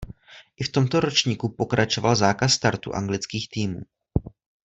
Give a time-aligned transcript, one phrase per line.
[0.57, 3.81] I v tomto ročníku pokračoval zákaz startu anglických týmů.